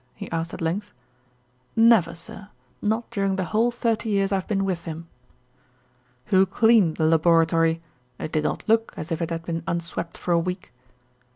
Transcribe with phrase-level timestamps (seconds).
[0.15, 0.91] he asked at length.
[1.75, 2.49] "Never, sir,
[2.81, 5.07] not during the whole thirty years I've been with him."
[6.33, 7.83] "Who cleaned the laboratory?
[8.17, 10.71] It did not look as if it had been unswept for a week."